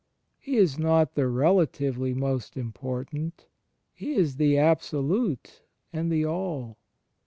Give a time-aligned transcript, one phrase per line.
[0.39, 3.45] He is not the relatively most important;
[3.93, 5.61] He is the Absolute
[5.93, 6.79] and the All.